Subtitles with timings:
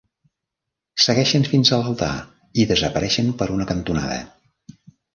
[1.07, 2.11] Segueixen fins a l"altar
[2.65, 4.21] i desapareixen per una cantonada.